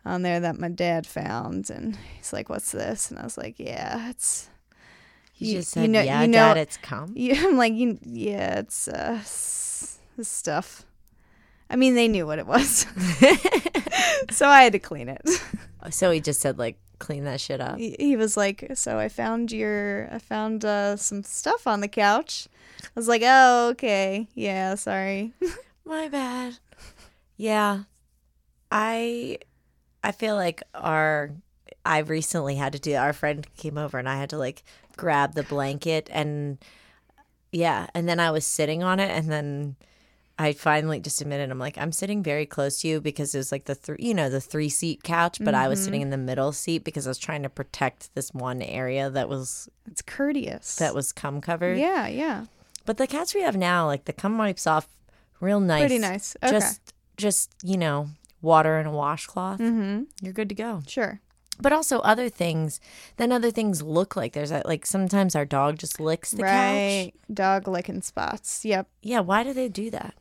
[0.05, 3.55] on there that my dad found, and he's like, "What's this?" And I was like,
[3.59, 4.49] "Yeah, it's."
[5.35, 6.77] You, you- just you said, know- yeah, you know- Dad, it's.
[7.13, 9.19] Yeah, I'm like, you, yeah, it's uh,
[10.21, 10.85] stuff.
[11.69, 12.85] I mean, they knew what it was,
[14.31, 15.21] so I had to clean it.
[15.91, 17.77] so he just said, like, clean that shit up.
[17.77, 21.87] he he was like, "So I found your, I found uh, some stuff on the
[21.87, 22.47] couch."
[22.83, 25.33] I was like, "Oh, okay, yeah, sorry."
[25.85, 26.57] My bad.
[27.37, 27.83] Yeah.
[28.71, 29.39] I
[30.03, 31.31] I feel like our
[31.85, 34.63] I recently had to do our friend came over and I had to like
[34.97, 36.57] grab the blanket and
[37.51, 39.75] yeah, and then I was sitting on it and then
[40.41, 43.51] I finally just admitted I'm like I'm sitting very close to you because it was
[43.51, 46.17] like the three you know the three seat couch but I was sitting in the
[46.17, 50.77] middle seat because I was trying to protect this one area that was It's courteous.
[50.77, 51.77] that was cum covered.
[51.77, 52.45] yeah, yeah,
[52.85, 54.87] But the cats we have now like the cum wipes off
[55.41, 55.81] real nice.
[55.81, 56.35] pretty nice.
[56.41, 58.07] Okay, Just just, you know,
[58.41, 59.59] water and a washcloth.
[59.59, 60.03] mm-hmm.
[60.21, 60.81] You're good to go.
[60.87, 61.19] sure.
[61.61, 62.79] But also other things,
[63.17, 67.11] then other things look like there's a, like sometimes our dog just licks the right,
[67.13, 67.35] couch.
[67.35, 68.63] dog licking spots.
[68.63, 70.13] Yep, Yeah, why do they do that?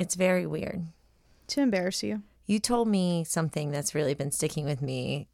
[0.00, 0.86] It's very weird.
[1.48, 2.22] to embarrass you.
[2.46, 5.28] You told me something that's really been sticking with me.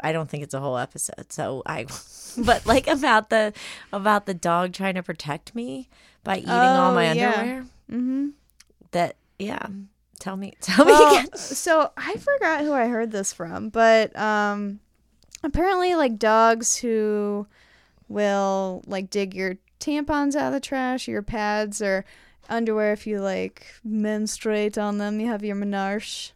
[0.00, 1.30] I don't think it's a whole episode.
[1.32, 1.86] So I
[2.44, 3.52] but like about the
[3.92, 5.88] about the dog trying to protect me
[6.24, 7.28] by eating all Oh, my yeah.
[7.30, 7.62] underwear.
[7.90, 8.28] Mm-hmm.
[8.92, 9.66] That yeah.
[10.20, 11.28] Tell me tell me again.
[11.36, 14.80] so I forgot who I heard this from, but um,
[15.44, 17.46] apparently, like dogs who
[18.08, 22.04] will like dig your tampons out of the trash, your pads, or
[22.48, 25.20] underwear if you like menstruate on them.
[25.20, 26.32] You have your menarche.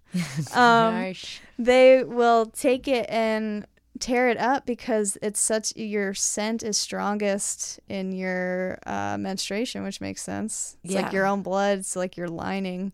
[0.54, 1.14] Um,
[1.58, 3.66] they will take it and
[3.98, 10.00] tear it up because it's such your scent is strongest in your uh, menstruation, which
[10.00, 10.76] makes sense.
[10.82, 11.02] It's Yeah.
[11.02, 11.78] like your own blood.
[11.80, 12.92] It's like your lining.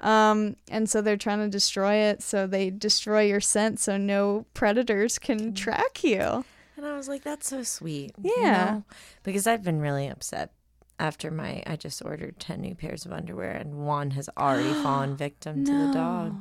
[0.00, 2.22] Um, and so they're trying to destroy it.
[2.22, 6.44] So they destroy your scent so no predators can track you.
[6.76, 8.12] And I was like, that's so sweet.
[8.22, 8.52] you Yeah.
[8.70, 8.84] know?
[9.22, 10.52] Because I've been really upset
[11.00, 15.16] after my, I just ordered 10 new pairs of underwear and one has already fallen
[15.16, 16.36] victim to the dog.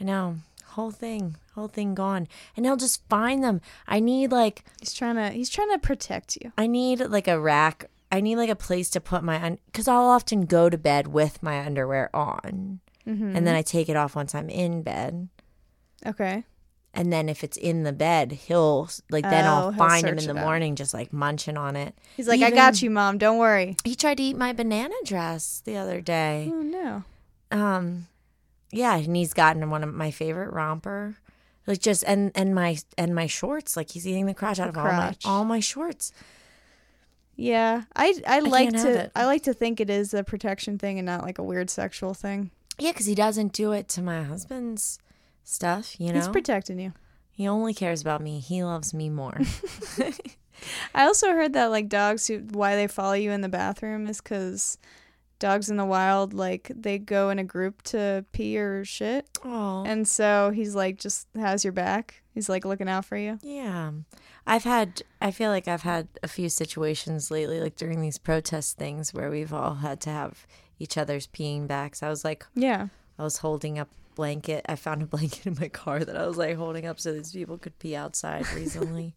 [0.00, 0.36] I know.
[0.70, 2.28] Whole thing, whole thing gone.
[2.56, 3.60] And he'll just find them.
[3.86, 6.52] I need like, He's trying to he's trying to protect you.
[6.58, 7.86] I need like a rack.
[8.12, 11.08] I need like a place to put my, un- because I'll often go to bed
[11.08, 12.80] with my underwear on.
[13.06, 13.36] Mm-hmm.
[13.36, 15.28] And then I take it off once I'm in bed.
[16.04, 16.44] Okay.
[16.96, 20.26] And then if it's in the bed, he'll like then Oh, I'll find him in
[20.26, 20.44] the out.
[20.44, 21.94] morning just like munching on it.
[22.16, 23.18] He's like, I got you, mom.
[23.18, 23.76] Don't worry.
[23.84, 26.50] He tried to eat my banana dress the other day.
[26.52, 27.04] Oh no.
[27.50, 28.08] Um
[28.72, 31.16] yeah, and he's gotten one of my favorite romper.
[31.66, 34.76] Like just and and my and my shorts, like he's eating the crotch out of
[34.78, 36.12] all my all my shorts.
[37.36, 39.10] Yeah, I I like can't have to.
[39.14, 42.14] I like to think it is a protection thing and not like a weird sexual
[42.14, 42.50] thing.
[42.78, 44.98] Yeah, because he doesn't do it to my husband's
[45.46, 45.98] stuff.
[46.00, 46.92] You know, He's protecting you.
[47.30, 48.40] he only cares about me.
[48.40, 49.38] He loves me more.
[50.94, 54.20] I also heard that like dogs who why they follow you in the bathroom is
[54.20, 54.78] because
[55.38, 59.84] dogs in the wild like they go in a group to pee or shit, oh,
[59.86, 62.22] and so he's like just has your back.
[62.32, 63.38] He's like looking out for you.
[63.42, 63.92] Yeah.
[64.48, 68.76] I've had, I feel like I've had a few situations lately, like during these protest
[68.78, 70.46] things, where we've all had to have
[70.78, 72.02] each other's peeing backs.
[72.02, 72.88] I was like, Yeah.
[73.18, 74.66] I was holding up blanket.
[74.68, 77.30] I found a blanket in my car that I was like holding up so these
[77.30, 79.14] people could pee outside recently.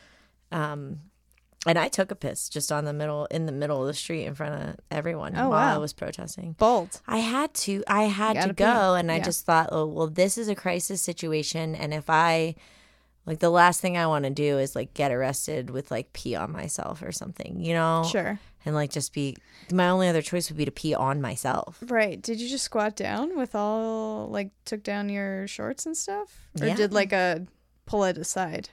[0.52, 1.00] um,
[1.66, 4.24] and I took a piss just on the middle in the middle of the street
[4.24, 6.52] in front of everyone Oh, while I was protesting.
[6.52, 7.00] Bold.
[7.06, 7.84] I had to.
[7.86, 8.54] I had to pee.
[8.54, 12.54] go, and I just thought, oh well, this is a crisis situation, and if I
[13.28, 16.34] like the last thing I want to do is like get arrested with like pee
[16.34, 18.08] on myself or something, you know?
[18.10, 18.40] Sure.
[18.64, 19.36] And like just be
[19.70, 21.78] my only other choice would be to pee on myself.
[21.86, 22.20] Right.
[22.20, 26.48] Did you just squat down with all like took down your shorts and stuff?
[26.60, 26.74] Or Yeah.
[26.74, 27.46] did like a
[27.84, 28.70] pull it aside?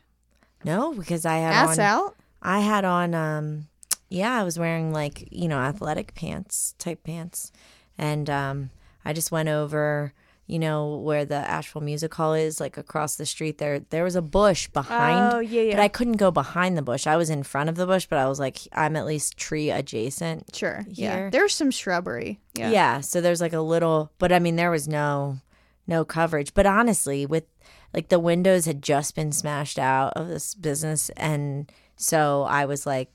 [0.64, 2.16] No, because I had Ass on out?
[2.42, 3.68] I had on um
[4.08, 7.52] yeah, I was wearing like, you know, athletic pants, type pants.
[7.98, 8.70] And um
[9.04, 10.14] I just went over,
[10.48, 13.80] you know, where the Asheville Music Hall is, like across the street there.
[13.80, 15.76] There was a bush behind Oh, yeah, yeah.
[15.76, 17.08] But I couldn't go behind the bush.
[17.08, 19.72] I was in front of the bush, but I was like I'm at least tree
[19.72, 20.56] adjacent.
[20.56, 20.86] Sure.
[20.88, 21.30] Yeah.
[21.32, 22.40] There's some shrubbery.
[22.54, 22.70] Yeah.
[22.70, 23.02] Yeah.
[23.02, 25.40] so there's like a little but I mean there was no
[25.88, 26.54] no coverage.
[26.54, 27.46] But honestly, with
[27.94, 32.86] like the windows had just been smashed out of this business and so I was
[32.86, 33.10] like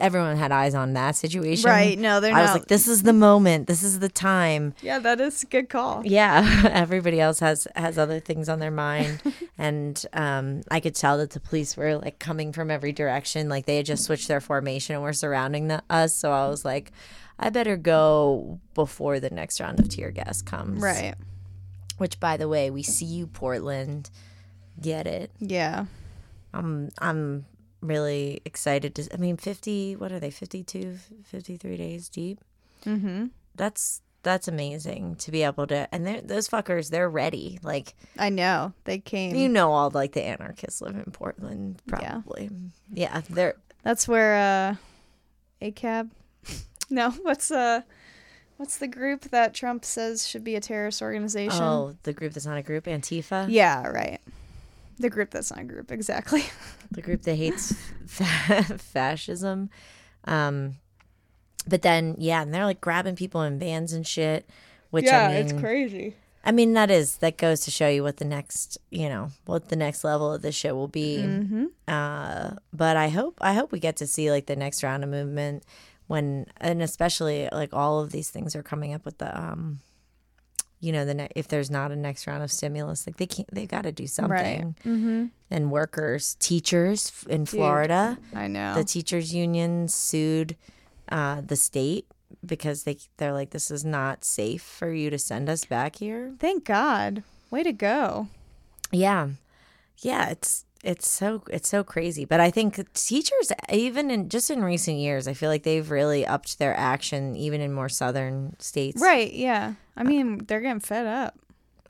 [0.00, 1.70] everyone had eyes on that situation.
[1.70, 1.98] Right.
[1.98, 3.66] No, they're I was like this is the moment.
[3.66, 4.74] This is the time.
[4.82, 6.02] yeah, that is a good call.
[6.04, 9.22] Yeah, everybody else has has other things on their mind,
[9.58, 13.48] and um, I could tell that the police were like coming from every direction.
[13.48, 16.14] Like they had just switched their formation and were surrounding the, us.
[16.14, 16.92] So I was like,
[17.38, 20.82] I better go before the next round of tear gas comes.
[20.82, 21.14] Right.
[21.98, 24.10] Which, by the way, we see you, Portland.
[24.80, 25.30] Get it?
[25.38, 25.86] Yeah.
[26.52, 27.46] I'm I'm
[27.86, 29.08] really excited to.
[29.12, 29.96] I mean, fifty.
[29.96, 30.30] What are they?
[30.30, 32.40] 52, 53 days deep.
[32.86, 33.26] Mm-hmm.
[33.54, 35.86] That's that's amazing to be able to.
[35.94, 37.58] And those fuckers, they're ready.
[37.62, 37.94] Like.
[38.18, 38.72] I know.
[38.84, 39.36] They came.
[39.36, 42.50] You know, all like the anarchists live in Portland, probably.
[42.92, 44.76] Yeah, they're That's where uh
[45.60, 46.10] a cab.
[46.90, 47.80] No, what's uh
[48.58, 51.62] what's the group that Trump says should be a terrorist organization?
[51.62, 54.20] oh the group that's not a group, Antifa, Yeah, right.
[54.98, 56.44] The group that's not a group, exactly.
[56.90, 57.74] the group that hates
[58.06, 59.70] fa- fascism.
[60.24, 60.76] Um,
[61.66, 64.48] but then yeah, and they're like grabbing people in vans and shit.
[64.90, 66.14] Which I mean, it's crazy.
[66.44, 69.70] I mean that is that goes to show you what the next you know what
[69.70, 71.18] the next level of this shit will be.
[71.18, 71.64] Mm-hmm.
[71.88, 75.10] Uh, but I hope I hope we get to see like the next round of
[75.10, 75.64] movement
[76.06, 79.80] when and especially like all of these things are coming up with the um
[80.84, 83.48] you know the ne- if there's not a next round of stimulus like they can't
[83.54, 84.10] they've got to do Right.
[84.10, 85.24] something Mm-hmm.
[85.50, 88.74] and workers teachers in Florida I know.
[88.74, 90.56] the teachers union sued
[91.10, 92.06] uh the state
[92.44, 96.34] because they they're like this is not safe for you to send us back here
[96.38, 97.22] Thank God.
[97.50, 98.28] Way to go.
[98.90, 99.28] Yeah.
[99.98, 102.24] Yeah, it's it's so it's so crazy.
[102.24, 106.26] But I think teachers even in just in recent years, I feel like they've really
[106.26, 109.00] upped their action even in more southern states.
[109.00, 109.74] Right, yeah.
[109.96, 111.38] I uh, mean, they're getting fed up.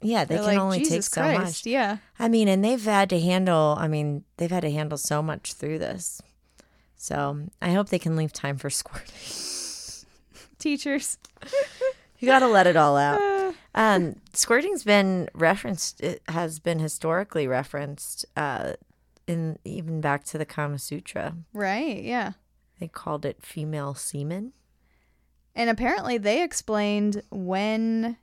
[0.01, 1.65] Yeah, they They're can like, only take Jesus so much.
[1.65, 1.97] Yeah.
[2.19, 5.55] I mean, and they've had to handle I mean, they've had to handle so much
[5.55, 6.21] through this.
[6.97, 9.15] So I hope they can leave time for squirting.
[10.59, 11.19] Teachers.
[12.21, 13.21] You gotta let it all out.
[13.75, 16.01] Um, squirting's been referenced.
[16.01, 18.75] It has been historically referenced, uh,
[19.27, 21.35] in even back to the Kama Sutra.
[21.53, 22.33] right, yeah.
[22.81, 24.53] They called it female semen.
[25.55, 28.17] And apparently they explained when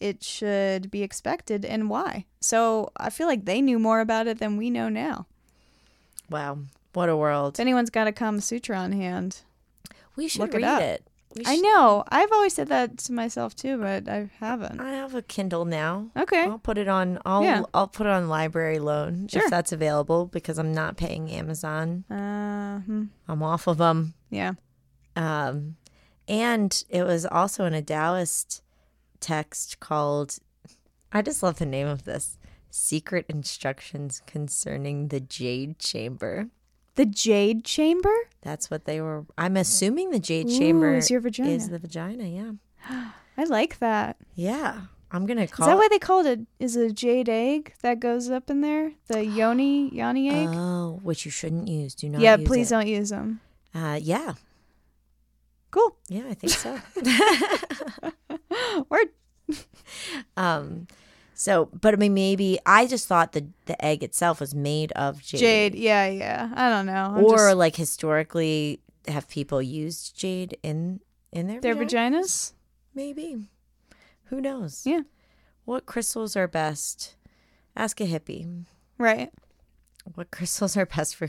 [0.00, 2.26] it should be expected and why.
[2.40, 5.26] So I feel like they knew more about it than we know now.
[6.28, 6.58] Wow,
[6.92, 7.54] what a world!
[7.56, 9.42] If anyone's got a Kama Sutra on hand,
[10.16, 10.82] We should look it read up.
[10.82, 11.06] it.
[11.46, 12.04] I know.
[12.08, 14.80] I've always said that to myself too, but I haven't.
[14.80, 16.10] I have a Kindle now.
[16.16, 16.42] Okay.
[16.44, 17.18] I'll put it on.
[17.24, 17.62] I'll Yeah.
[17.72, 19.42] I'll put it on library loan Sure.
[19.44, 22.04] if that's available because I'm not paying Amazon.
[22.10, 23.04] Uh, hmm.
[23.28, 24.14] I'm off of them.
[24.30, 24.52] yeah.
[25.16, 25.76] Um,
[26.28, 28.62] and it was also in a Taoist
[29.20, 30.38] text called.
[31.12, 32.38] I just love the name of this.
[32.70, 36.48] Secret instructions concerning the Jade Chamber.
[36.94, 38.12] The Jade Chamber?
[38.42, 39.24] That's what they were.
[39.38, 41.50] I'm assuming the Jade Ooh, Chamber is your vagina.
[41.50, 42.24] is the vagina.
[42.24, 42.52] Yeah.
[43.38, 44.16] I like that.
[44.34, 44.82] Yeah.
[45.10, 45.66] I'm gonna call.
[45.66, 46.40] Is that why they called it?
[46.58, 48.92] Is a jade egg that goes up in there?
[49.08, 50.48] The yoni yoni egg?
[50.52, 51.94] Oh, which you shouldn't use.
[51.94, 52.18] Do not.
[52.18, 52.24] Use.
[52.24, 52.74] Yeah, please it.
[52.74, 53.40] don't use them.
[53.74, 54.34] Uh, yeah,
[55.70, 55.96] Cool.
[56.08, 56.78] yeah, I think so.
[58.90, 59.08] Word.
[60.36, 60.86] um,
[61.42, 65.20] so, but I mean, maybe I just thought the the egg itself was made of
[65.20, 65.74] jade, Jade.
[65.74, 66.50] Yeah, yeah.
[66.54, 67.14] I don't know.
[67.16, 71.00] I'm or just- like historically, have people used jade in
[71.32, 72.20] in their their vagina?
[72.20, 72.52] vaginas?
[72.94, 73.48] Maybe.
[74.26, 74.82] Who knows?
[74.86, 75.02] Yeah.
[75.64, 77.16] What crystals are best?
[77.74, 78.66] Ask a hippie.
[78.98, 79.30] Right.
[80.14, 81.28] What crystals are best for?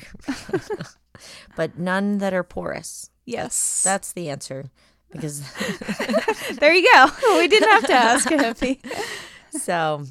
[1.55, 3.09] but none that are porous.
[3.25, 3.81] Yes.
[3.83, 4.69] That's the answer.
[5.11, 5.41] because
[6.59, 7.07] There you go.
[7.37, 8.77] We didn't have to ask a hippie.
[9.61, 10.05] so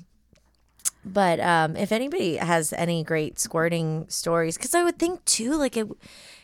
[1.04, 5.76] but um if anybody has any great squirting stories because i would think too like
[5.76, 5.88] it,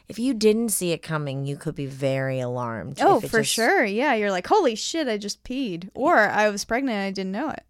[0.08, 3.84] if you didn't see it coming you could be very alarmed Oh, for just- sure.
[3.84, 7.32] Yeah, you're like, holy shit, I just peed, or I was pregnant and I didn't
[7.32, 7.62] know it.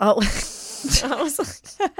[0.00, 0.16] oh
[1.04, 1.90] I was like-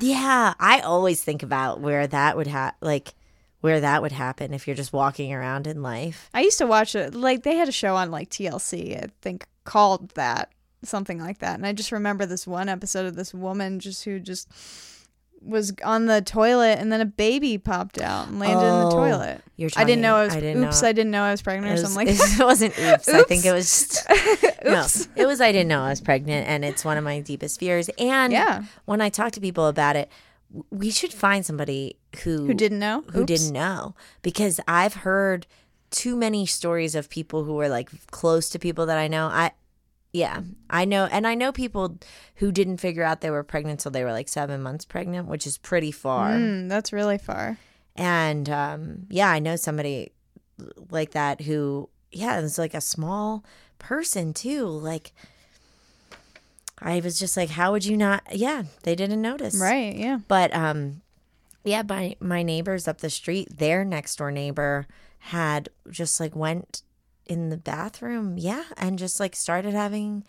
[0.00, 3.14] yeah i always think about where that would have like
[3.60, 6.94] where that would happen if you're just walking around in life I used to watch
[6.94, 7.14] it.
[7.14, 10.50] Like they had a show on like TLC, I think called that
[10.82, 11.54] something like that.
[11.56, 14.48] And I just remember this one episode of this woman just who just
[15.40, 18.90] was on the toilet and then a baby popped out and landed in the Oh,
[18.90, 19.40] toilet.
[19.56, 20.34] you're I didn't know I was.
[20.34, 22.36] I didn't oops, know- I didn't know I was pregnant it or something like that.
[22.40, 23.08] it wasn't oops.
[23.08, 24.10] I think it was just
[24.66, 25.06] Oops.
[25.06, 25.12] no.
[25.22, 27.88] It was I didn't know I was pregnant, and it's one of my deepest fears.
[28.00, 28.64] And Yeah.
[28.84, 30.10] when I talk to people about it,
[30.70, 33.04] we should find somebody who Who didn't know?
[33.12, 33.26] who Oops.
[33.26, 35.46] didn't know because I've heard
[35.90, 39.28] too many stories of people who were like close to people that I know.
[39.28, 39.52] I
[40.12, 40.40] yeah,
[40.70, 41.98] I know and I know people
[42.36, 45.46] who didn't figure out they were pregnant until they were like 7 months pregnant, which
[45.46, 46.30] is pretty far.
[46.30, 47.58] Mm, that's really far.
[47.94, 50.12] And um yeah, I know somebody
[50.90, 53.44] like that who yeah, it's like a small
[53.78, 54.66] person too.
[54.66, 55.12] Like
[56.80, 59.60] I was just like how would you not yeah, they didn't notice.
[59.60, 59.94] Right.
[59.94, 60.20] Yeah.
[60.26, 61.02] But um
[61.64, 64.86] yeah, my my neighbors up the street, their next door neighbor
[65.18, 66.82] had just like went
[67.28, 70.24] in the bathroom, yeah, and just like started having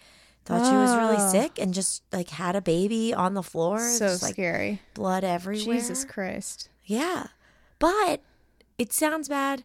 [0.45, 1.31] thought she was really Oh.
[1.31, 4.81] sick and just like had a baby on the floor, So just like scary.
[4.93, 5.75] blood everywhere.
[5.77, 6.69] Jesus Christ.
[6.85, 7.27] Yeah.
[7.77, 8.21] But
[8.77, 9.63] it sounds bad,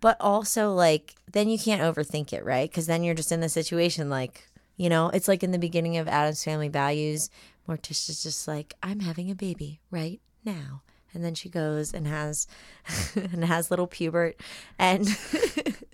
[0.00, 2.68] but also like then you can't overthink it, right?
[2.70, 5.96] Because then you're just in the situation like, you know, it's like in the beginning
[5.98, 7.30] of Addams Family Values,
[7.68, 10.82] Morticia's just like, I'm having a baby right now.
[11.14, 12.46] And then she goes and has
[13.14, 14.34] and has little Pubert
[14.78, 15.06] and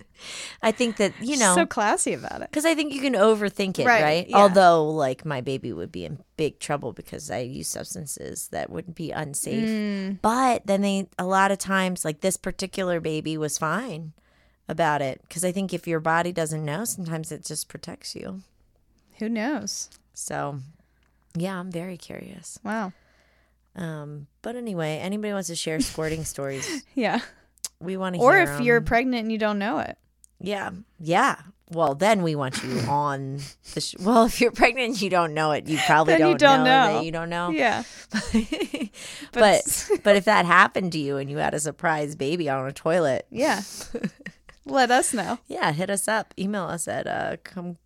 [0.61, 2.49] I think that, you know, so classy about it.
[2.49, 4.29] because I think you can overthink it, Right, right?
[4.29, 4.37] yeah.
[4.37, 8.95] Although, like, my baby would be in big trouble because I use substances that would
[8.95, 9.69] be unsafe.
[9.69, 10.19] Mm.
[10.21, 14.13] But then they, a lot of times, like this particular baby was fine
[14.67, 15.21] about it.
[15.27, 18.41] Because I think if your body doesn't know, sometimes it just protects you.
[19.19, 19.89] Who knows?
[20.13, 20.59] So,
[21.35, 22.57] yeah, I'm very curious.
[22.63, 22.93] Wow.
[23.75, 27.19] Um, but anyway, anybody wants to share squirting stories, Yeah.
[27.81, 29.97] we want to Or if you're pregnant and you don't know it.
[30.39, 30.71] Yeah.
[30.99, 31.37] Yeah.
[31.71, 33.39] Well, then we want you on
[33.73, 36.37] the sh- Well, if you're pregnant and you don't know it, you probably don't, you
[36.37, 37.01] don't know, know.
[37.01, 37.49] you don't know.
[37.49, 37.83] Yeah.
[39.31, 42.71] but but if that happened to you and you had a surprise baby on a
[42.71, 43.61] toilet, Yeah.
[44.67, 45.37] Let us know.
[45.47, 46.33] yeah, hit us up.
[46.39, 47.77] Email us at uh come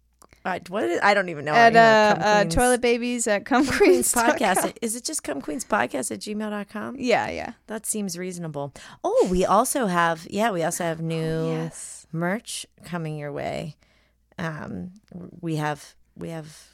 [0.46, 1.54] uh, what is, I don't even know.
[1.54, 4.74] At uh, uh toilet babies at Come Queens podcast.
[4.82, 6.96] Is it just come queens podcast at gmail.com?
[6.98, 7.54] Yeah, yeah.
[7.68, 8.74] That seems reasonable.
[9.04, 11.99] Oh, we also have yeah, we also have new Yes.
[12.12, 13.76] Merch coming your way.
[14.38, 14.92] Um,
[15.42, 16.70] we have we have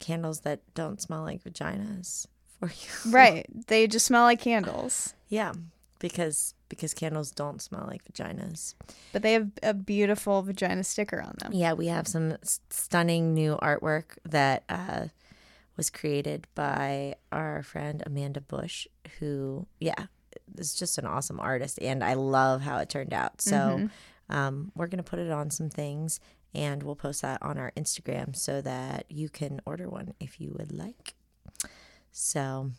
[0.00, 2.26] candles that don't smell like vaginas
[2.58, 3.12] for you.
[3.12, 3.46] Right.
[3.66, 5.14] They just smell like candles.
[5.28, 5.52] Yeah,
[5.98, 8.74] because because candles don't smell like vaginas.
[9.12, 11.52] But they have a beautiful vagina sticker on them.
[11.52, 12.36] Yeah, we have some
[12.70, 15.06] stunning new artwork that uh,
[15.76, 18.86] was created by our friend Amanda Bush,
[19.18, 20.06] who yeah
[20.58, 23.40] is just an awesome artist, and I love how it turned out.
[23.40, 23.88] So
[24.28, 26.20] um, we're going to put it on some things
[26.54, 30.54] and we'll post that on our Instagram so that you can order one if you
[30.56, 31.14] would like.
[32.12, 32.70] So,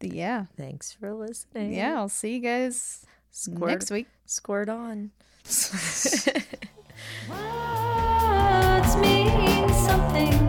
[0.00, 0.46] yeah.
[0.56, 1.72] Thanks for listening.
[1.72, 4.08] Yeah, I'll see you guys squirt, next week.
[4.26, 5.12] Squirt on.
[7.28, 10.47] Words mean something.